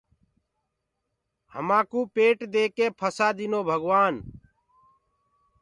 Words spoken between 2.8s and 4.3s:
ڦسآ دينو توڀگوآن